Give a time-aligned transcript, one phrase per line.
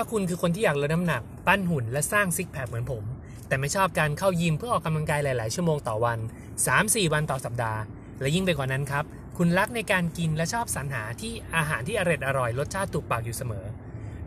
[0.00, 3.04] ถ้าคุณคือคนที่อยากลดน้ำหนัก ปั้นหุ่นและสร้างซิกแพคเหมือนผม
[3.48, 6.18] แต่ไม่ชอบการเข้ายิมเพื่อออกกำลังกายหลาย ๆ ชั่วโมงต่อวัน
[6.66, 7.80] 3-4 วันต่อสัปดาห์
[8.20, 9.04] และยิ่งไปกว่านั้นครับ
[9.38, 13.64] คุณรักในการกินและชอบสรรหาที่อาหารที่อร่อยอร่อยรสชาติถูกปากอยู่เสมอ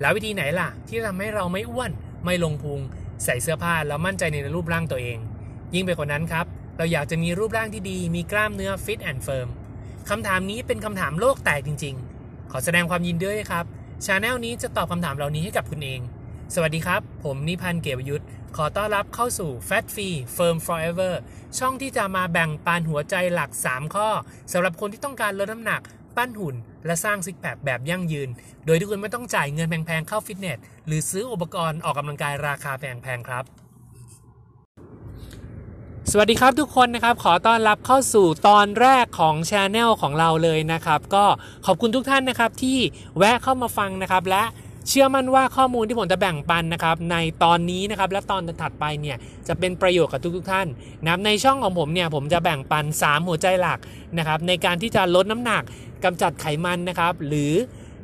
[0.01, 1.91] แล้ววิธีไหนล่ะ ที่ทำให้เราไม่อ้วน
[2.25, 2.79] ไม่ลงพุง
[3.23, 5.17] ใส่เสื้อผ้าแล้วมั่นใจในรูปร่างตัวเอง
[5.73, 6.45] ยิ่งไปกว่านั้นครับ
[6.77, 9.47] เราอยากจะมีรูปร่างที่ดี มีกล้ามเนื้อ fit and firm
[10.09, 13.65] คำถามนี้เป็นคำถามโลกแตกจริง ๆ ขอแสดงความยินดีด้วยครับ
[14.05, 16.01] channel นี้จะตอบคำถามเหล่านี้ให้กับคุณเอง
[16.53, 18.23] สวัสดีครับ ผมนิพันธ์เกียรติยุทธ
[18.57, 21.13] ขอต้อนรับเข้าสู่ Fat Free Firm Forever
[21.57, 24.09] ช่องที่จะมาแบ่งปันหัวใจหลัก 3 ข้อ
[24.51, 25.81] สำหรับคนที่ต้องการลดน้ำหนัก
[26.15, 28.29] ปั้นหุ่น และสร้างซิกแพคแบบยั่งยืน
[28.65, 33.43] โดยที่คุณไม่ต้องจ่ายเงินแพงๆเข้าฟิตเนส หรือซื้ออุปกรณ์ออกกำลังกายราคาแพงๆครับ
[36.15, 41.25] สวัสดีครับทุกคนนะครับ ขอต้อนรับเข้าสู่ตอนแรกของช anel ของเราเลยนะครับ ก็
[41.65, 42.77] ขอบคุณทุกท่านนะครับที่
[43.17, 44.43] แวะเข้ามาฟังนะครับและ
[44.87, 50.67] เชื่อมั่นว่าข้อมูลที่ผมจะแบ่งปันนะครับในตอนนี้นะครับและตอนถัดไปเนี่ยจะเป็นประโยชน์กับทุกๆท่าน
[51.05, 53.79] นะในช่องของผมเนี่ยผมจะแบ่งปัน 3 หัวใจหลัก
[54.17, 55.63] นะครับในการที่จะลดน้ำหนัก
[56.03, 57.53] กำจัดไขมันนะครับหรือ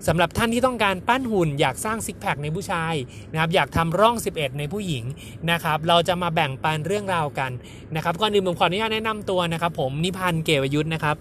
[0.08, 2.94] สำหรับท่านที่ต้องการปั้นหุ่น อยากสร้างซิกแพคในผู้ชาย
[3.32, 5.04] นะครับอยากทำร่อง 11 ในผู้หญิง
[5.52, 7.52] นะครับเราจะมาแบ่งปันเรื่องราวกัน
[7.96, 11.16] นะครับก่อนอื่นผมขออนุญาตแนะนำตัวนะครับ ผมนิพันธ์เกวยุทธนะครับ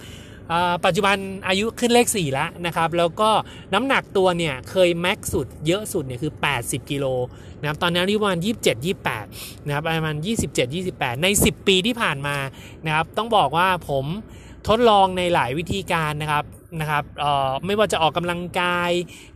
[0.85, 1.17] ปัจจุบัน
[1.49, 3.31] อายุขึ้นเลข 4 แล้วนะครับ แล้วก็
[3.75, 7.07] น้ำหนักตัวเนี่ยเคยแม็กสุดเยอะสุดเนี่ยคือ 80 กิโล
[7.61, 8.87] นะครับตอนนี้อายุประมาณ 27
[9.25, 10.17] 28 นะครับประมาณ
[10.49, 12.37] 27 28 ใน 10 ปีที่ผ่านมา
[12.87, 14.05] นะครับต้องบอกว่าผม
[14.69, 16.45] ทดลองในหลายวิธีการนะครับ
[16.81, 17.05] นะครับ
[17.67, 18.91] ไม่ว่าจะออกกำลังกาย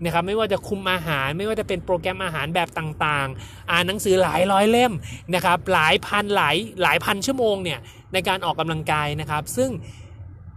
[0.04, 4.92] นะครับไม่ว่าจะคุมอาหาร ไม่ว่าจะเป็นโปรแกรมอาหารแบบต่างๆ อ่านหนังสือหลายร้อยเล่ม
[5.34, 7.78] นะครับหลายพันหลายหลายพันชั่วโมงเนี่ย
[8.12, 9.70] ในการออกกำลังกายนะครับ ซึ่ง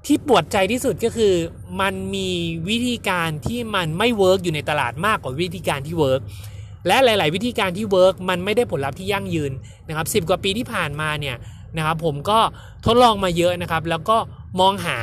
[0.05, 1.33] ที่ปวดใจที่สุดก็คือ
[1.81, 2.29] มันมี
[2.69, 6.21] วิธีการที่มันไม่ work อยู่ในตลาดมากกว่าวิธีการที่ work
[6.87, 9.51] และหลาย ๆ วิธีการที่ work มันไม่ได้ผลลัพธ์ที่ยั่งยืน
[9.87, 11.35] นะครับสิบกว่าปีที่ผ่านมาเนี่ย
[11.77, 12.39] นะครับผมก็
[12.85, 14.17] ทดลองมาเยอะนะครับ แล้วก็
[14.59, 14.97] มองหา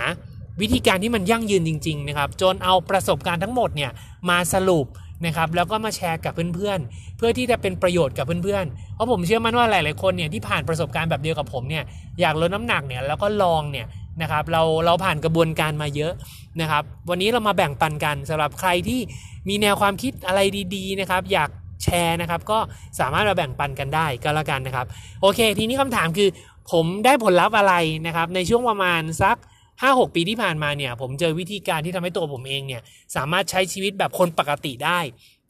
[0.61, 3.91] วิธีการที่มันยั่งยืนจริงๆนะครับจนเอาประสบการณ์ทั้งหมดเนี่ย
[4.31, 4.87] มาสรุป
[5.27, 11.85] นะครับแล้วก็มาแชร์กับเพื่อนๆ เพื่อที่จะเป็นประโยชน์กับเพื่อนๆ เพราะผมเชื่อมั่นว่าหลายๆคนเนี่ยที่ผ่านประสบการณ์แบบเดียวกับผมเนี่ย
[12.21, 13.87] อยากลดน้ำหนักเนี่ยแล้วก็ลองเนี่ย
[14.23, 16.13] นะครับเราเราผ่านกระบวนการมาเยอะ
[16.61, 19.01] นะครับวันนี้เรามาแบ่งปันกันสำหรับใครที่
[19.49, 20.41] มีแนวความคิดอะไร
[20.75, 21.51] ดีๆนะครับอยาก
[21.83, 22.59] แชร์นะครับก็
[23.01, 24.87] สามารถมาแบ่งปันกันได้ก็แล้วกันนะครับ
[25.21, 26.29] โอเค ทีนี้คำถามคือ
[26.73, 27.75] ผมได้ผลลัพธ์อะไร
[28.07, 29.37] นะครับในช่วงประมาณสัก
[29.83, 32.83] 5-6 ปีที่ผ่านมาเนี่ยผมเจอวิธีการที่ทำให้ตัวผมเองเนี่ย
[33.17, 35.01] สามารถใช้ชีวิตแบบคนปกติได้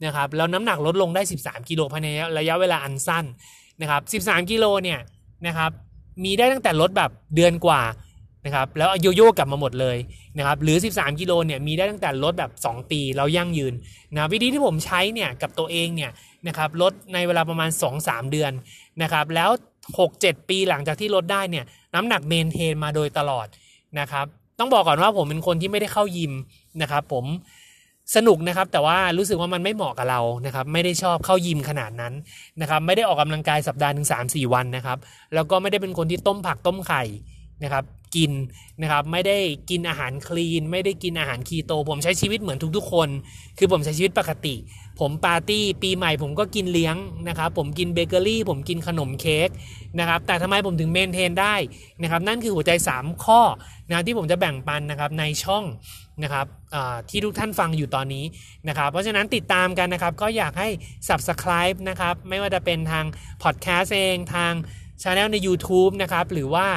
[0.05, 2.07] นะครับแล้วน้ำหนักลดลงได้ 13 กิโลภายใน
[2.37, 3.25] ระยะเวลาอันสั้น
[3.81, 4.99] นะครับ13 กิโลเนี่ย
[5.47, 5.71] นะครับ
[6.23, 7.81] มีได้ตั้งแต่ลดแบบเดือนกว่า
[8.45, 9.97] นะครับแล้วโยโย่กลับมาหมดเลย
[10.37, 13.73] นะครับหรือ 13 กิโลเนี่ยมีได้ตั้งแต่ลดแบบ 2 ปีแล้วยั่งยืน
[14.15, 16.11] นะวิธีที่ผมใช้เนี่ยกับตัวเองเนี่ย
[16.47, 17.69] นะครับลดในเวลาประมาณ
[18.01, 18.51] 2-3 เดือน
[19.01, 19.49] นะครับแล้ว
[19.99, 21.65] 6-7 ปีหลังจากที่ลดได้เนี่ย
[21.95, 23.47] น้ำหนักเมนเทนมาโดยตลอด
[23.99, 24.25] นะครับ
[24.59, 26.33] ต้องบอกก่อนว่าผมเป็นคนที่ไม่ได้เข้ายิม
[26.81, 27.25] นะครับ ผม
[28.15, 32.13] สนุกนะครับ แต่ว่ารู้สึกว่ามันไม่เหมาะกับเรานะครับ ไม่ได้ชอบเข้ายิมขนาดนั้น
[32.61, 34.97] นะครับ ไม่ได้ออกกำลังกายสัปดาห์ถึงสามสี่วันนะครับ
[35.33, 37.03] แล้วก็ไม่ได้เป็นคนที่ต้มผักต้มไข่
[37.63, 37.83] นะครับ
[38.15, 38.31] กิน
[38.81, 39.37] นะครับไม่ได้
[39.69, 43.09] กินอาหารคลีน ไม่ได้กินอาหารคีโต ผมใช้ชีวิตเหมือนทุกๆคน
[43.57, 44.55] คือผมใช้ชีวิตปกติ
[44.99, 46.95] ผมปาร์ตี้ปีใหม่ผมก็กินเลี้ยง
[47.27, 49.49] นะครับ ผมกินเบเกอรี่ ผมกินขนมเค้ก
[49.99, 51.55] นะครับ แต่ทำไมผมถึง maintain ได้
[52.01, 53.41] นะครับ นั่นคือหัวใจ 3 ข้อ
[53.89, 55.63] นะที่ผมจะแบ่งปันนะครับในช่อง
[56.23, 56.45] นะครับ
[57.09, 58.25] ที่ทุกท่านฟังอยู่ตอนนี้
[58.67, 60.69] นะครับ เพราะฉะนั้นติดตามกันนะครับ ก็อยากให้
[61.07, 63.05] subscribe นะครับ ไม่ว่าจะเป็นทาง
[63.43, 64.53] พอดแคสต์เองทาง
[65.01, 66.67] ช anel ใน YouTube นะครับ หรือว่า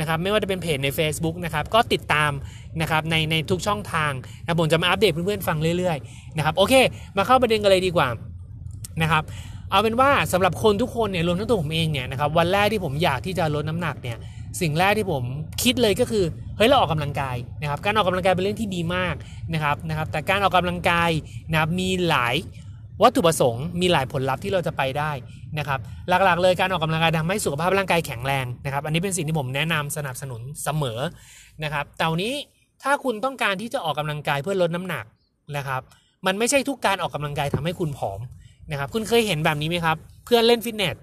[0.00, 2.32] นะครับไม่ว่าจะเป็นเพจใน Facebook นะครับก็ติดตาม
[2.80, 4.12] นะครับในในทุกช่องทาง
[4.42, 6.74] นะผมจะมาอัปเดตเพื่อนๆฟังเรื่อยๆนะครับโอเค
[7.16, 8.08] มาเข้าประเด็นกันเลยดีกว่า
[9.02, 9.22] นะครับ
[9.70, 14.18] เอาเป็นว่าสำหรับคนทุกคนเนี่ยรวมทั้งตัวผมเองเนี่ยนะครับวันแรกที่ผมอยากที่จะลดน้ำหนักเนี่ย
[14.60, 15.22] สิ่งแรกที่ผม
[15.62, 16.24] คิดเลยก็คือ
[16.56, 19.14] เฮ้ยเราออกกำลังกายนะครับการออกกำลังกายเป็นเรื่องที่ดีมาก
[19.54, 21.10] นะครับนะครับแต่การออกกำลังกาย
[21.50, 22.34] นะครับมีหลาย
[23.02, 25.10] วัตถุประสงค์มีหลายผลลัพธ์ที่เราจะไปได้
[25.58, 31.00] นะครับ หลักๆ เลยการออกกำลังกายทำให้สุขภาพร่างกายแข็งแรงนะครับ อันนี้เป็นสิ่งที่ผมแนะนำสนับสนุนเสมอ
[31.64, 32.34] นะครับแต่วันนี้
[32.82, 35.04] ถ้าคุณต้องการที่จะออกกำลังกายเพื่อลดน้ำหนัก
[35.56, 35.82] นะครับ
[36.26, 38.20] มันไม่ใช่ทุกการออกกำลังกายทำให้คุณผอม
[38.70, 40.96] นะครับ คุณเคยเห็นแบบนี้ไหมครับ เพื่อนเล่นฟิตเนส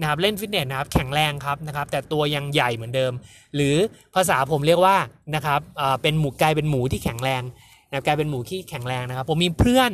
[0.00, 3.12] นะครับ เล่นฟิตเนสนะครับแข็งแรงครับนะครับ แต่ตัวยังใหญ่เหมือนเดิม
[3.54, 3.74] หรือ
[4.14, 4.96] ภาษาผมเรียกว่า
[5.34, 5.60] นะครับ
[6.02, 7.42] เป็นหมูกลายเป็นหมูที่แข็งแรง
[7.90, 9.90] นะกลายเป็นหมูที่แข็งแรงนะครับผมมีเพื่อน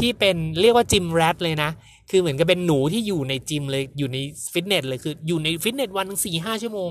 [0.00, 1.70] ที่เป็นเรียกว่า gym rat เลยนะ
[2.10, 4.18] คือเหมือนกับเป็นหนูที่อยู่ในจิมเลยอยู่ใน
[4.52, 6.90] ฟิตเนสเลยคืออยู่ในฟิตเนสวันสี่ห้าชั่วโมง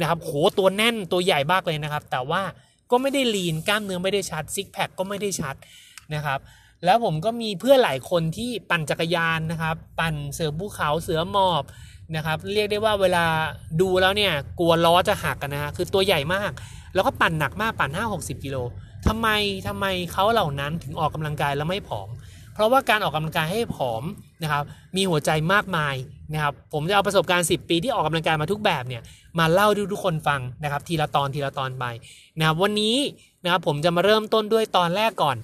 [0.00, 2.42] นะครับโหตัวแน่นตัวใหญ่มากเลยนะครับ แต่ว่า
[2.90, 5.54] ก็ไม่ได้ lean กล้ามเนื้อไม่ได้ชัดซิกแพคก็ไม่ได้ชัด
[6.14, 6.38] นะครับ
[6.84, 11.62] แล้วผมก็มีเพื่อนหลายคนที่ปั่นจักรยานนะครับ ปั่นเสือภูเขาเสือหมอบ
[12.16, 13.24] นะครับ เรียกได้ว่าเวลา
[13.80, 16.50] ดูแล้วเนี่ยกลัวล้อจะหักกันนะฮะคือตัวใหญ่มาก
[16.94, 18.56] แล้วก็ปั่นหนักมากปั่น 5-60 กิโล
[19.08, 19.28] ทำไม
[19.68, 22.08] ทำไมเขาเหล่านั้นถึงออกกำลังกายแล้วไม่ผอม
[22.54, 24.02] เพราะว่าการออกกำลังกายให้ผอม
[24.42, 24.64] นะครับ
[24.96, 25.94] มีหัวใจมากมาย
[26.32, 29.02] นะครับผมจะเอาประสบการณ์ 10 ปีที่ออกกำลังกายมาทุกแบบเนี่ย
[29.38, 31.84] มาเล่าให้ทุกคนฟังนะครับ ทีละตอนทีละตอนไป
[32.38, 32.96] นะครับวันนี้
[33.44, 35.36] นะครับผมจะมาเริ่มต้นด้วยตอนแรกก่อน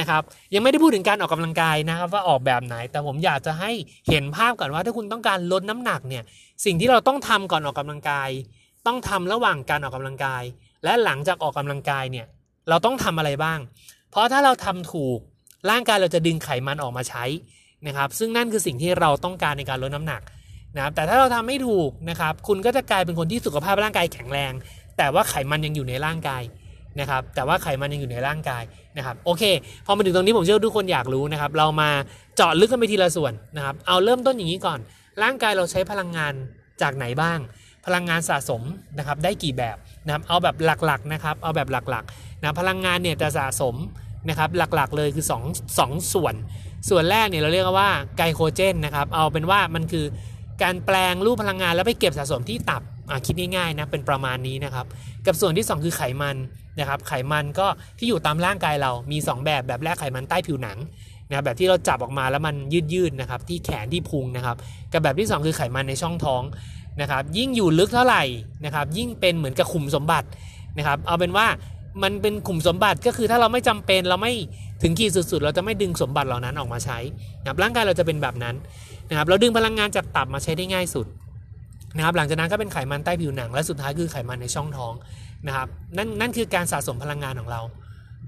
[0.00, 0.22] นะครับ
[0.54, 3.70] ยังไม่ได้พูดถึงการออกกำลังกายนะครับว่าออกแบบไหน แต่ผมอยากจะให้
[4.08, 6.24] เห็นภาพก่อนว่าถ้าคุณต้องการลดน้ำหนักเนี่ย
[6.64, 8.30] สิ่งที่เราต้องทำก่อนออกกำลังกาย
[8.86, 10.42] ต้องทำระหว่างการออกกำลังกาย
[10.84, 12.26] และหลังจากออกกำลังกายเนี่ย
[12.68, 13.58] เราต้องทำอะไรบ้าง
[14.10, 15.18] เพราะถ้าเราทำถูก
[15.70, 17.24] ร่างกายเราจะดึงไขมันออกมาใช้
[17.86, 20.22] นะครับ ซึ่งนั่นคือสิ่งที่เราต้องการในการลดน้ำหนัก
[20.74, 24.52] นะครับ แต่ถ้าเราทำไม่ถูกนะครับ คุณก็จะกลายเป็นคนที่สุขภาพร่างกายแข็งแรง
[24.96, 26.42] แต่ว่าไขมันยังอยู่ในร่างกาย
[27.00, 28.62] นะครับ แต่ว่าไขมันยังอยู่ในร่างกาย
[28.96, 29.42] นะครับ โอเค
[29.86, 31.90] พอมาถึงตรงนี้ผมเชื่อทุกคนอยากรู้นะครับ เรามา
[32.36, 34.78] เจาะลึกกันไปทีละส่วนนะครับ เอาเริ่มต้นอย่างนี้ก่อน
[35.22, 36.32] ร่างกายเราใช้พลังงาน
[36.82, 37.38] จากไหนบ้าง
[37.86, 38.62] พลังงานสะสม
[38.98, 39.76] นะครับ ได้กี่แบบ
[40.06, 43.74] นะครับ เอาแบบหลักๆนะครับ เอาแบบหลักๆ นะพลังงานเนี่ยจะสะสม
[44.28, 46.34] นะครับหลักๆเลยคือ2 2ส่วน
[46.88, 50.04] ส่วนแรกเนี่ยเราเรียกว่าไกลโคเจนนะครับเอาเป็นว่ามันคือ
[50.62, 52.82] การแปลงรูปพลังงานแล้วไปเก็บสะสมที่ตับ
[53.26, 54.86] คิดง่ายๆนะเป็นประมาณนี้นะครับ
[55.26, 56.36] กับส่วนที่ 2 คือไขมัน
[56.80, 57.66] นะครับไขมันก็
[57.98, 60.78] ที่อยู่ตามร่างกายเรามี 2 แบบแบบแรกไขมันใต้ผิวหนัง
[61.28, 62.54] นะแบบที่เราจับออกมาแล้วมัน
[62.92, 64.56] ยืดๆนะครับที่แขนที่พุงนะครับ
[64.92, 66.42] กับแบบที่ 2 คือไขมันในช่องท้อง
[67.00, 68.22] นะครับยิ่งอยู่ลึกเท่าไหร่
[68.64, 70.26] นะครับยิ่งเป็นเหมือนกับขุมสมบัติ
[70.78, 71.46] นะครับเอาเป็นว่า
[72.02, 74.32] มันเป็นขุมสมบัติก็คือถ้าเราไม่จำเป็นเราไม่
[74.82, 76.98] ถึงขีดสุดๆ เราจะไม่ดึงสมบัติเหล่านั้นออกมาใช้
[77.40, 78.54] นะครับร่างกายเราจะเป็นแบบนั้น
[79.10, 81.06] นะครับเราดึงพลังงานจากตับมาใช้ได้ง่ายสุด
[81.96, 84.92] นะครับหลังจากนั้นก็เป็นไขมันใต้ผิวหนัง และสุดท้ายคือไขมันในช่องท้อง
[85.46, 87.60] นะครับนั่นนั่นคือการสะสมพลังงานของเรา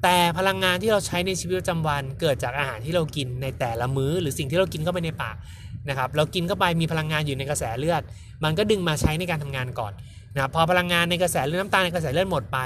[0.03, 5.37] แต่พลังงานที่เราใช้ในชีวิตประจำวัน เกิดจากอาหารที่เรากินในแต่ละมื้อ หรือสิ่งที่เรากินเข้าไปในปาก
[5.89, 8.03] นะครับเรากินเข้าไปมีพลังงานอยู่ในกระแสเลือด
[8.45, 9.93] มันก็ดึงมาใช้ในการทำงานก่อน
[10.39, 12.59] นะพอพลังงานในกระแสเลือดน้ำตาลในกระแสเลือดหมดไป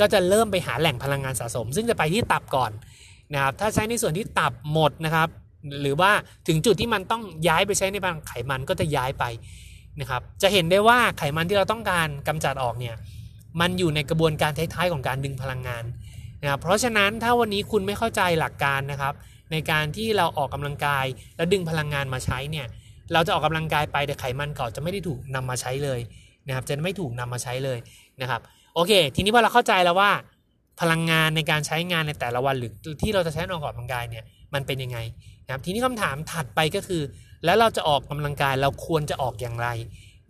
[0.00, 2.70] ก็จะเริ่มไปหาแหล่งพลังงานสะสม ซึ่งจะไปที่ตับก่อน
[3.34, 5.28] นะครับถ้าใช้ในส่วนที่ตับหมดนะครับ
[5.82, 6.10] หรือว่า
[6.48, 9.24] ถึงจุดที่มันต้องย้ายไปใช้ในบางไขมันก็จะย้ายไป
[10.00, 12.94] นะครับจะเห็นได้ว่าไขมันที่เราต้องการกำจัดออกเนี่ย
[13.60, 15.84] มันอยู่ในกระบวนการท้ายๆของการดึงพลังงาน
[16.42, 19.14] นะครับเพราะฉะนั้นถ้าวันนี้คุณไม่เข้าใจหลักการนะครับ
[19.52, 21.04] ในการที่เราออกกำลังกาย
[21.36, 22.66] แล้วดึงพลังงานมาใช้เนี่ย
[23.12, 26.00] เราจะออกกำลังกายไปแต่ไขมันเก่าจะไม่ได้ถูกนำมาใช้เลย
[26.46, 27.78] นะครับจะไม่ถูกนำมาใช้เลย
[28.20, 28.40] นะครับ
[28.74, 30.10] โอเค ทีนี้พอเราเข้าใจแล้วว่า
[30.80, 32.72] พลังงานในการใช้งานในแต่ละวันหรือ
[33.02, 34.98] ที่เราจะใช้ออกกำลังกายเนี่ยมันเป็นยังไง
[35.44, 37.02] นะครับทีนี้คำถามถัดไปก็คือ
[37.44, 39.68] แล้วเราจะออกกำลังกายเราควรจะออกอย่างไร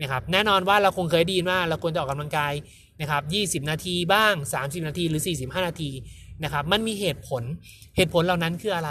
[0.03, 2.53] นะครับแน่นอนว่าเราคงเคยดีว่าเราควรจะออกกำลังกาย
[3.01, 3.19] นะครั
[3.61, 5.91] บ20 นาทีบ้าง 30 นาทีหรือ 45 นาที
[6.45, 7.43] นะครับมันมีเหตุผล
[7.97, 8.91] เหตุผลเหล่านั้นคืออะไร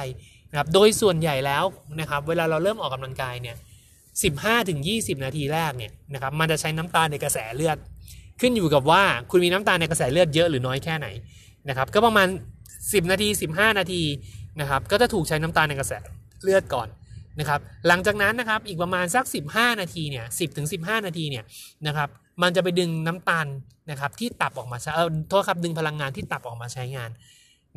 [0.51, 1.63] นะครับโดยส่วนใหญ่แล้ว
[1.99, 3.55] นะครับเวลาเราเริ่มออกกำลังกายเนี่ย
[4.23, 7.77] 15ถึง20 นาทีแรกเนี่ยนะครับมันจะใช้น้ำตาลในกระแสเลือด
[8.41, 11.07] ขึ้นอยู่กับว่าคุณมีน้ำตาลในกระแสเลือดเยอะหรือน้อยแค่ไหน
[11.69, 12.27] นะครับก็ประมาณ
[12.69, 14.03] 10 นาที 15 นาที
[14.59, 15.93] นะครับก็จะถูกใช้น้ำตาลในกระแส
[16.43, 16.87] เลือดก่อน
[17.39, 21.43] นะครับหลังจากนั้นนะครับอีกประมาณสัก 15 นาทีเนี่ย10ถึง15 นาทีเนี่ย
[21.87, 22.09] นะครับ
[22.41, 23.47] มันจะไปดึงน้ำตาล
[23.91, 27.09] นะครับที่ตับออกมาใช้เออโทษครับดึงพลังงานที่ตับออกมาใช้งาน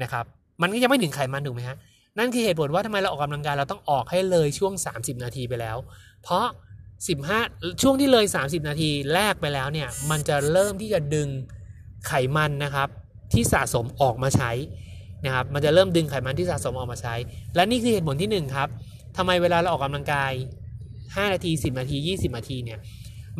[0.03, 0.25] นะครับ
[0.63, 1.77] มันก็ยังไม่ถึงไขมันถูกไหมฮะ
[2.19, 5.77] นั่นคือเหตุผลว่าทำไมเราออกกำลังกายเราต้องออกให้เลยช่วง 30 นาทีไปแล้ว
[6.23, 6.47] เพราะ
[7.33, 11.29] 15 ช่วงที่เลย 30 นาทีแรกไปแล้วเนี่ย มันจะเริ่มที่จะดึง
[12.07, 12.89] ไขมันนะครับ
[13.33, 14.51] ที่สะสมออกมาใช้
[15.25, 17.15] นะครับ มันจะเริ่มดึงไขมันที่สะสมออกมาใช้
[17.55, 18.69] และนี่คือเหตุผลที่ 1 ครับ
[19.17, 20.33] ทำไมเวลาเราออกกำลังกาย
[20.87, 22.79] 5 นาที 10 นาที 20 นาทีเนี่ย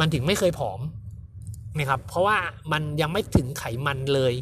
[0.01, 0.81] มันถึงไม่เคยผอม
[1.79, 2.37] นะครับเพราะว่า
[2.73, 4.35] มันยังไม่ถึงไขมันเลย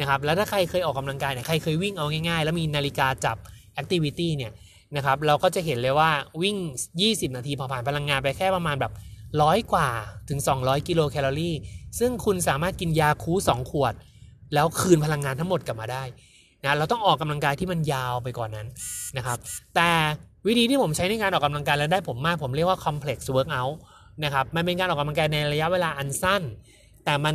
[0.00, 3.36] นะครับแล้วถ้าใครเคยออกกำลังกายเนี่ยใครเคยวิ่งเอาง่ายๆ แล้วมีนาฬิกาจับ
[3.80, 4.52] activity เนี่ย
[4.96, 6.10] นะครับเราก็จะเห็นเลยว่า
[6.42, 6.56] วิ่ง
[6.96, 8.92] 20 นาทีเผาผลาญพลังงานไปแค่ประมาณแบบ
[9.42, 9.88] ร้อยกว่า
[10.28, 11.54] ถึง 200 กิโลแคลอรี่
[11.98, 13.94] ซึ่งคุณสามารถกินยาคูลท์ 2ขวด
[14.54, 16.02] แล้วคืนพลังงานทั้งหมดกลับมาได้
[16.64, 18.68] นะเราต้องออกกำลังกายที่มันยาวไปก่อนนั้น
[19.16, 19.38] นะครับ
[19.76, 19.90] แต่
[20.46, 23.74] วิธีที่ผมใช้ในการออกกำลังกายแล้วได้ผลมาก ผมเรียกว่า complex workout
[24.24, 26.42] นะครับมันเป็นการออกกำลังกายในระยะเวลาอันสั้น
[27.04, 27.34] แต่มัน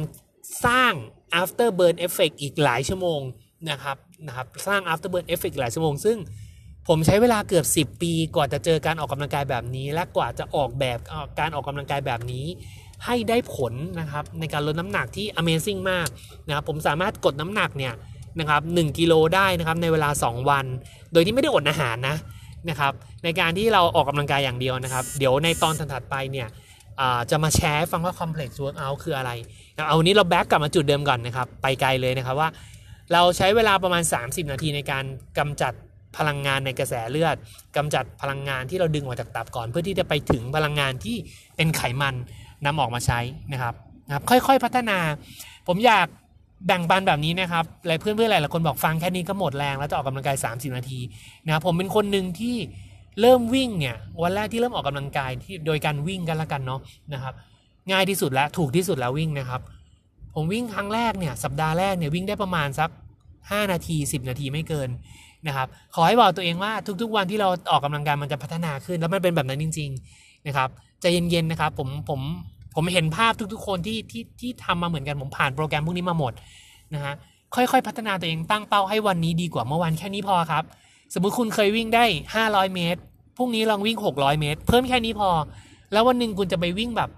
[0.65, 0.93] สร้าง
[1.41, 3.21] after burn effect อีกหลายชั่วโมง
[3.69, 6.17] นะครับ นะครับสร้าง after burn effect หลายชั่วโมง ซึ่ง
[6.87, 10.97] ผมใช้เวลาเกือบ 10 ปีกว่าจะเจอการออกกำลังกายแบบนี้ และกว่าจะออกแบบ
[11.39, 12.45] การออกกำลังกายแบบนี้
[13.05, 16.07] ให้ได้ผลนะครับในการลดน้ำหนักที่ Amazing มาก
[16.47, 17.93] นะครับผมสามารถกดน้ำหนักเนี่ย
[18.39, 20.65] นะครับ1กิโลได้นะครับในเวลา 2 วัน
[21.13, 22.15] โดยที่ไม่ได้อดอาหารนะ
[22.69, 22.93] นะครับ
[23.23, 26.47] ในการที่เราออกกำลังกายอย่างเดียวนะครับ เดี๋ยวในตอนถัดไปเนี่ย
[27.31, 29.31] จะมาแชร์ฟังว่า complex workout คืออะไร
[29.87, 32.49] เอาอันนี้เราแบ็กกลับมาจุดเดิมก่อนนะครับ ไปไกลเลยนะครับว่า
[33.13, 35.05] เราใช้เวลาประมาณ 30 นาทีในการ
[35.37, 35.73] กำจัด
[36.17, 37.35] พลังงานในกระแสเลือด
[37.77, 41.15] กำจัดพลังงานที่เราดึงออกจากตับก่อน เพื่อที่จะไปถึงพลังงานที่
[41.55, 42.15] เป็นไขมัน
[42.65, 43.19] นำออกมาใช้
[43.53, 43.73] นะครับ
[44.07, 44.97] นะครับ ค่อยๆพัฒนา
[45.67, 46.07] ผมอยาก
[46.67, 50.99] แบ่งปันแบบนี้นะครับหลายเพื่อนๆหลายคนบอกฟังแค่นี้ก็หมดแรงแล้วจะออกกำลังกาย 30 นาที
[51.45, 52.55] นะครับผมเป็นคนหนึ่งที่
[53.21, 56.79] เริ่มวิ่งเนี่ยวันแรกที่เริ่มออกกำลังกายที่โดยการวิ่งกันละกันเนาะ
[57.13, 57.33] นะครับ
[57.91, 59.61] ง่ายที่สุดแล้วถูกที่สุดแล้ววิ่งนะครับ
[60.35, 62.89] ผมวิ่งครั้งแรกเนี่ยสัปดาห์แรกเนี่ยวิ่งได้ประมาณสัก
[63.29, 64.89] 5 นาที 10 นาทีไม่เกิน
[65.47, 70.69] นะครับขอให้บอกตัวเองว่าทุกๆวันที่เราออกกำลังกายมันจะพัฒนาขึ้น แล้วมันเป็นแบบนั้นจริง ๆนะครับ
[71.01, 72.21] ใจเย็นๆนะครับผมผม
[72.75, 76.33] ผมเห็นภาพทุกๆ คนที่ที่ที่ทำมาเหมือนกันผมผ่านโปรแกรมพวกนี้มาหมด
[76.93, 77.13] นะฮะ
[77.55, 80.63] ค่อยๆ พัฒนาตัวเองตั้งเป้าให้วันนี้ดีกว่าเมื่อวานแค่นี้พอครับ
[81.13, 82.05] สมมุติคุณเคยวิ่งได้
[82.39, 82.99] 500 เมตร
[83.37, 85.29] พรุ่งนี้ลองวิ่ง 600 เมตร เพิ่มแค่นี้พอ
[85.93, 87.09] แล้ววันหนึ่งคุณจะไปวิ่งแบบ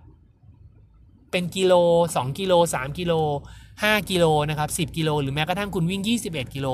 [1.32, 1.74] เป็นกิโล
[2.08, 3.14] 2 กิโล 3 กิโล
[3.62, 6.68] 5 กิโลนะครับ 10 กิโล หรือแม้กระทั่งคุณวิ่ง 21 กิโล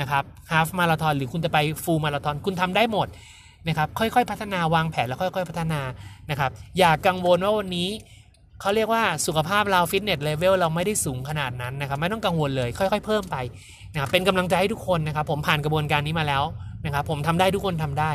[0.00, 3.08] นะครับ half marathon หรือคุณจะไป full marathon คุณทำได้หมด
[3.68, 5.80] นะครับค่อยๆ พัฒนาวางแผนแล้วค่อยๆ พัฒนา
[6.30, 7.88] นะครับอย่ากังวลว่าวันนี้
[8.60, 13.36] เขาเรียกว่าสุขภาพเรา fitness level เราไม่ได้สูงขนาดนั้นนะครับไม่ต้องกังวลเลยค่อย ๆ เพิ่มไป
[13.92, 16.42] นะเป็นกำลังใจให้ทุกคนนะครับผมผ่านกระบวนการนี้มาแล้ว
[16.84, 18.10] นะครับผมทำได้ทุกคนทำได้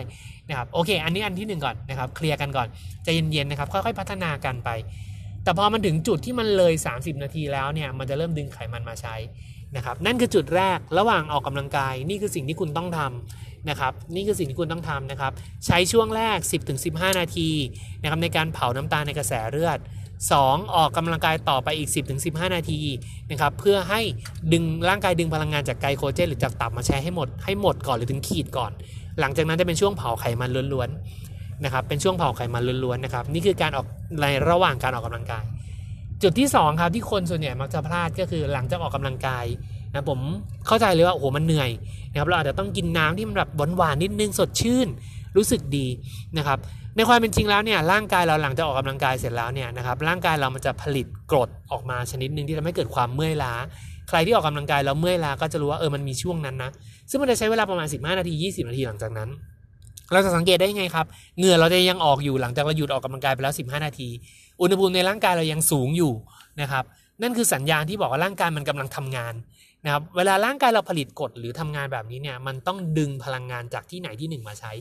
[0.50, 2.68] นะครับโอเค อันนี้อันที่หนึ่งก่อนนะครับเคลียร์กันก่อน
[3.04, 4.70] ใจเย็นๆนะครับค่อยๆ พัฒนากันไป
[5.44, 9.16] แต่พอมันถึงจุดที่มันเลย 30 นาทีแล้วเนี่ยมันจะเริ่มดึงไขมันมาใช้
[9.76, 15.32] นะครับนั่นคือจุดแรกระหว่างออกกำลังกาย นี่คือสิ่งที่คุณต้องทำนะครับนี่คือสิ่งที่คุณต้องทำนะครับ
[15.66, 16.38] ใช้ช่วงแรก
[16.80, 17.50] 10-15 นาที
[18.02, 19.80] นะครับในการเผาน้ำตาลในกระแสเลือด
[20.30, 20.76] 2.
[20.76, 21.90] ออกกำลังกายต่อไปอีก
[22.22, 22.82] 10-15 นาที
[23.32, 24.02] นะครับเพื่อให้
[24.54, 28.72] ดึงร่างกายดึงพลังงานจากไกลโคเจนหรือจากตับมาใช้ให้หมดให้หมดก่อนหรือถึงขีดก่อน
[29.20, 33.88] หลังจากนั้นจะเป็นช่วงเผาไขมันล้วนๆนะครับเป็นช่วงเผาไขมันล้วนๆนะครับนี่คือการออก
[34.22, 35.46] ในระหว่างการออกกำลังกาย
[36.24, 39.46] จุดที่2ครับที่คนส่วนใหญ่มักจะพลาดก็คือหลังจากออกกำลังกาย
[39.94, 40.20] นะผม
[40.68, 41.70] เข้าใจเลยว่าโอ้โหมันเหนื่อย
[42.12, 44.88] นะครับเราอาจจะต้องกินน้ำที่มันแบบหวานๆนิดนึงสดชื่น
[45.38, 45.88] รู้สึกดี
[46.38, 46.60] นะครับ
[46.96, 53.54] ในความเป็นจริงแล้วเนี่ยร่างกายเราหลังจากออกกำลังกายเสร็จแล้วเนี่ยนะครับร่างกายเรามันจะผลิตกรดออกมาชนิดหนึ่งที่ทำให้เกิดความเมื่อยล้า
[54.10, 56.72] ใครที่ออกกำลังกายแล้วเมื่อยล้าก็จะรู้ว่าเออมันมีช่วงนั้นนะ
[57.10, 59.30] ซึ่งมันจะใช้เวลาประมาณ 15 นาที 20 นาทีหลังจากนั้น
[60.12, 61.06] เราจะสังเกตได้ยังไงครับ
[61.38, 64.10] เหงื่อเราจะยังออกอยู่หลังจากเราหยุดออกกำลังกายไปแล้ว 15 นาที
[64.62, 66.14] อุณหภูมิในร่างกายเรายังสูงอยู่
[66.62, 66.84] นะครับ
[67.22, 69.34] นั่นคือสัญญาณที่บอกว่าร่างกายมันกำลังทำงาน
[69.86, 74.72] นะครับเวลาร่างกายเราผลิตกรดหรือทำงานแบบนี้เนี่ยมันต้องดึงพลังงานจากที่ไหนที่หนึ่งมาใช้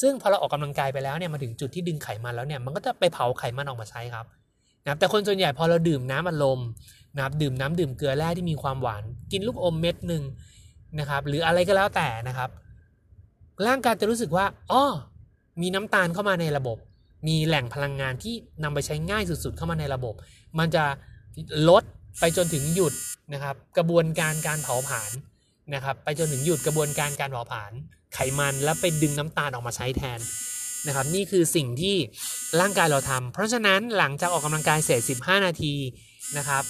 [0.00, 4.26] ซึ่งพอเราออกกำลังกายไปแล้วเนี่ยมาถึงจุดที่ดึงไขมันแล้วเนี่ยมันก็จะไปเผาไขมันออกมาใช้ครับ
[4.84, 6.60] นะครับแต่คนส่วนใหญ่พอเราดื่มน้ำอัดลม
[7.16, 10.22] นะครับดื่มน้ำดื่มเกลือแร่ที่มีความหวาน กินลูกอมเม็ดหนึ่ง
[10.98, 12.50] นะครับหรืออะไรก็แล้วแต่นะครับ
[13.66, 14.84] ร่างกายจะรู้สึกว่าอ๋อ
[15.60, 16.76] มีน้ำตาลเข้ามาในระบบ
[17.28, 20.14] มีแหล่งพลังงานที่นำไปใช้ง่ายสุดๆ เข้ามาในระบบ
[20.58, 20.84] มันจะ
[21.68, 21.82] ลด
[22.20, 22.92] ไปจนถึงหยุด
[23.32, 25.10] นะครับ กระบวนการการเผาผลาญ
[25.74, 27.72] นะครับ ไปจนถึงหยุดกระบวนการการเผาผลาญ
[28.14, 30.20] ไขมันแล้วไปดึงน้ำตาลออกมาใช้แทน
[30.86, 31.96] นะครับ นี่คือสิ่งที่
[32.60, 35.74] ร่างกายเราทำเพราะฉะนั้นหลังจากออกกำลังกายเสร็จ 15 นาที
[36.38, 36.64] นะครับ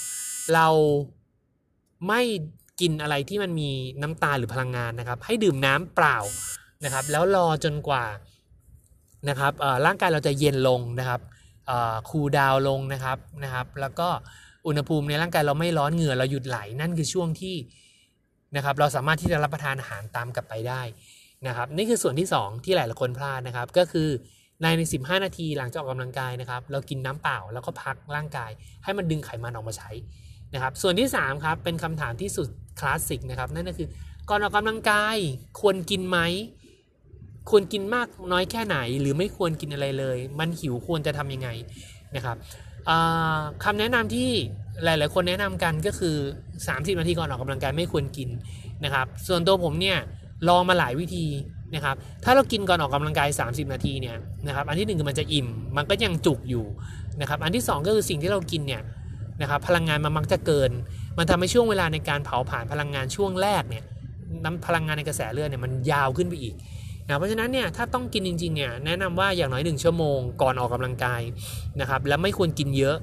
[0.55, 0.69] เรา
[2.09, 2.21] ไม่
[2.81, 3.71] กินอะไรที่มันมี
[4.03, 6.19] น้ำตาลหรือพลังงานนะครับ ให้ดื่มน้ำเปล่า
[6.85, 8.05] นะครับแล้วรอจนกว่า
[9.29, 9.53] นะครับ
[9.87, 11.21] ร่างกายเราจะเย็นลงนะครับ
[12.09, 14.09] คูลดาวลงนะครับนะครับ แล้วก็
[14.67, 17.57] อุณหภูมิในร่างกายเราไม่ร้อนเหงื่อเราหยุดไหลนั่นคือช่วงที่
[18.57, 20.83] นะครับเราสามารถที่จะรับประทานอาหารตามกลับไปได้
[21.47, 24.09] นะครับนี่คือส่วนที่ 2 ที่หลายหลายคนพลาดนะครับ ก็คือ
[24.62, 28.51] ในใน 15 นาทีหลังจากออกกำลังกายนะครับ เรากินน้ำเปล่าแล้วก็พักร่างกาย
[28.85, 29.91] ให้มันดึงไขมันออกมาใช้
[30.55, 32.49] นะครับส่วนที่3ครับเป็นคำถามที่สุด
[32.81, 33.89] คลาสสิกนะครับนั่นก็คือ
[34.29, 35.17] ก่อนออกกำลังกาย
[35.61, 36.19] ควรกินไหม
[37.50, 41.49] ควรกินมากน้อยแค่ไหน หรือไม่ควรกินอะไรเลย มันหิวควรจะทํำยังไง
[42.16, 42.37] นะครับ
[43.64, 44.30] คำแนะนำที่
[44.84, 46.16] หลาย ๆ คนแนะนำกันก็คือ
[46.56, 48.28] 30 นาทีก่อนออกกำลังกายไม่ควรกิน
[48.84, 49.99] นะครับ ส่วนตัวผมเนี่ย
[50.49, 51.26] ลองมาหลายวิธี
[51.75, 56.64] นะครับ ถ้าเรากินก่อนออกกำลังกาย 30 นาทีเนี่ยนะครับ อันที่หนึ่งคือมันจะอิ่ม มันก็ยังจุกอยู่
[57.20, 58.82] นะครับ อันที่ 2 ก็คือสิ่งที่เรากินเนี่ย
[59.42, 60.70] นะครับ พลังงานมันมักจะเกิน
[61.18, 63.84] มันทำให้ช่วงเวลาในการเผาผลาญพลังงานช่วงแรกเนี่ย
[64.44, 66.54] น้ำพลังงานในกระแสเลือดเนี่ยมันยาวขึ้นไปอีก
[67.12, 71.23] นะเพราะฉะนั้นเนี่ยถ้าต้องกินจริงๆเนี่ยแนะนำว่าอย่างน้อย 1 ชั่วโมงก่อนออกกำลังกาย
[71.81, 72.97] นะครับแล้วไม่ควรกินเยอะ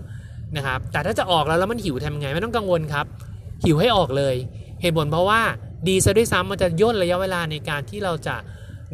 [0.58, 3.06] นะครับแต่ถ้าจะออกแล้วแล้วมันหิวทำยังไงไม่ต้องกังวลครับ
[3.64, 4.36] หิวให้ออกเลย
[4.82, 5.42] เหตุผลเพราะว่า
[5.88, 8.36] ดีซะด้วยซ้ำมันจะย่นระยะเวลาในการที่เราจะ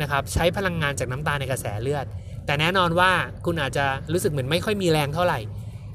[0.02, 2.06] นะครับใช้พลังงานจากน้ำตาลในกระแสเลือด
[2.46, 3.12] แต่แน่นอนว่า
[3.46, 5.40] คุณอาจจะรู้สึกเหมือนไม่ค่อยมีแรงเท่าไหร่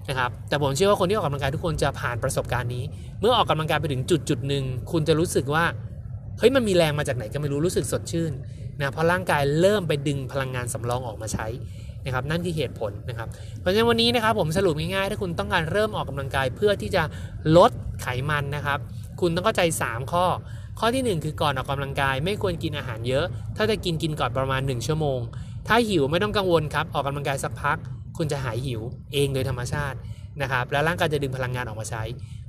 [0.08, 2.84] นะครับแต่ผมเชื่อว่าคนที่ออกกำลังกายทุกคนจะผ่านประสบการณ์นี้
[3.20, 5.64] เมื่อออกกำลังกายไปถึงจุดจุดหนึ่งคุณจะรู้สึกว่า
[6.38, 8.32] เฮ้ยมันมีแรงมาจากไหนก็ไม่รู้รู้สึกสดชื่น
[8.80, 11.46] นะเพราะร่างกายเริ่มไปดึงพลังงานสำรองออกมาใช้
[12.04, 13.28] นะครับนั่นคือเหตุผลนะครับ
[13.60, 17.02] เพราะฉะนั้นวันนี้นะครับผมสรุปง่ายๆถ้าคุณต้องการเริ่มออกกำลังกายเพื่อที่จะ
[17.56, 17.70] ลด
[18.02, 18.78] ไขมันนะครับ
[19.20, 20.26] คุณต้องเข้าใจ 3 ข้อ
[20.78, 23.24] ข้อที่ 1 คือก่อนออกกำลังกาย ไม่ควรกินอาหารเยอะ
[23.56, 25.20] ถ้าจะกินกินก่อนประมาณ 1 ชั่วโมง
[25.68, 27.78] ถ้าหิวไม่ต้องกังวลครับออกกำลังกายสักพัก
[28.18, 28.80] คุณจะหายหิว
[29.12, 29.98] เองโดยธรรมชาติ
[30.42, 32.02] นะครับแล้วร่างกายจะดึงพลังงานออกมาใช้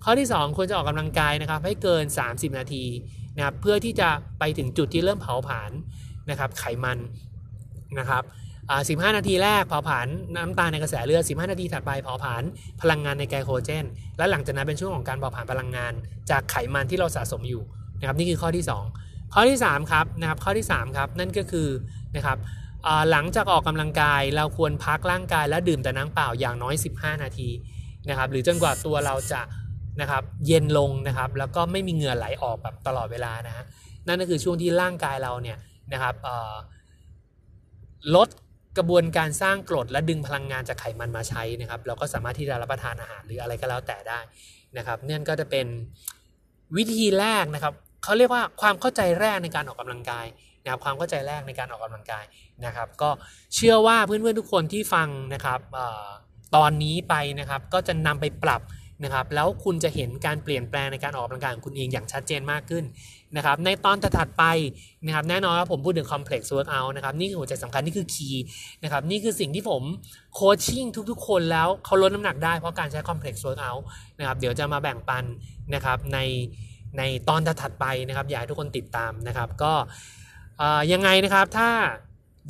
[0.03, 2.85] ข้อที่ 2 ควรจะออกกำลังกายนะครับให้เกิน 30 นาที
[3.35, 4.09] นะครับเพื่อที่จะ
[4.39, 5.71] ไปถึงจุดที่เริ่มเผาผลาญ
[6.29, 6.99] นะครับไขมัน
[7.99, 8.23] นะครับ
[8.87, 12.43] 15นาทีแรกเผาผลาญน้ำตาลในกระแสเลือด 15 นาทีถัดไปเผาผลาญ
[12.81, 13.85] พลังงานในไกลโคเจน
[14.17, 15.93] และหลังจากนั้นเป็นช่วงของการเผาผลาญพลังงาน
[16.29, 17.63] จากไขมันที่เราสะสมอยู่
[17.99, 18.65] นะครับนี่คือข้อที่
[18.97, 21.69] 2 ข้อที่3ครับนะครับข้อที่3ครับนั่นก็คือ
[22.15, 22.37] นะครับ
[23.11, 27.49] หลังจากออกกำลังกายเราควรพักร่างกายและดื่มแต่น้ำเปล่าอย่างน้อย 15 นาที
[28.09, 29.41] นะครับหรือจนกว่าตัวเราจะ
[30.01, 33.65] นะครับเย็นลงนะครับแล้วก็ไม่มีเหงื่อไหลออกแบบตลอดเวลานะฮะ
[34.07, 35.57] นั่นก็คือช่วงที่ร่างกายเราเนี่ย
[35.93, 36.15] นะครับ
[38.15, 38.29] ลด
[38.77, 44.19] กระบวนการสร้างกรดและดึงพลังงานจากไขมันมาใช้นะครับ เราก็สามารถที่จะรับประทานอาหารหรืออะไรก็แล้วแต่ได้
[44.77, 45.67] นะครับเนี่นก็จะเป็น
[46.77, 50.25] วิธีแรกนะครับเขาเรียกว่าความเข้าใจแรกในการออกกำลังกาย
[50.63, 52.23] นะครับความเข้าใจแรกในการออกกำลังกาย
[52.65, 53.09] นะครับ ก็
[53.55, 55.59] เชื่อว่าเพื่อนๆทุกคนที่ฟังนะครับ
[56.55, 58.61] ตอนนี้ไปนะครับก็จะนำไปปรับ
[59.03, 62.83] นะครับแล้วคุณจะเห็นการเปลี่ยนแปลงในการออกกำลังกายของคุณเองอย่างชัดเจนมากขึ้น
[63.37, 64.43] นะครับในตอนถัดไป
[65.05, 68.35] นะครับแน่นอนว่าผมพูดถึง complex workout นะครับนี่คือหัวใจสำคัญนี่คือ key
[68.83, 69.83] นะครับนี่คือสิ่งที่ผม
[70.33, 73.81] โคชชิ่งทุกๆ คนแล้วเขาลดน้ำหนักได้เพราะการใช้ complex workout
[74.19, 75.23] นะครับเดี๋ยวจะมาแบ่งปัน
[75.73, 76.19] นะครับใน
[76.97, 79.73] ในตอนถัดไปนะครับอยากให้ทุกคนติดตามนะครับก็
[80.91, 81.69] ยังไงนะครับถ้า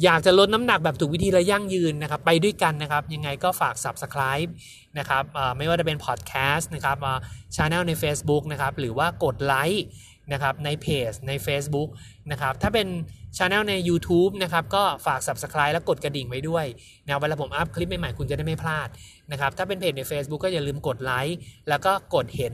[0.04, 4.50] อยากจะลดน้ำหนักแบบถูกวิธีและยั่งยืนนะครับ ไปด้วยกันนะครับ ยังไงก็ฝาก subscribe
[4.98, 5.24] นะครับ
[5.58, 6.98] ไม่ว่าจะเป็น podcast นะครับ
[7.56, 9.86] ช anel ใน Facebook นะครับ หรือว่ากดไลค์
[10.32, 11.90] นะครับในเพจใน Facebook
[12.32, 12.88] นะครับถ้าเป็น
[13.38, 16.66] ช anel ใน YouTube นะครับก็ฝาก subscribe แล้วกดกระดิ่งไว้ด้วย
[17.06, 18.88] นะเวลาผมอัพคลิปใหม่ๆคุณจะได้ไม่พลาด
[19.32, 21.38] นะครับถ้าเป็นเพจใน Facebook ก็อย่าลืมกดไลค์
[21.70, 22.54] แล้วก็กดเห็น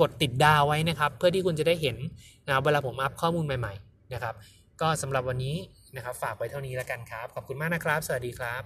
[0.00, 1.96] กดติดดาวไว้นะครับ เพื่อที่คุณจะได้เห็น
[2.46, 4.34] นะเวลาผมอัพข้อมูลใหม่ ๆ นะครับ
[4.80, 5.56] ก็สำหรับวันนี้
[5.96, 8.62] นะครับ ฝากไว้เท่านี้แล้วกันครับ ขอบคุณมากนะครับ สวัสดีครับ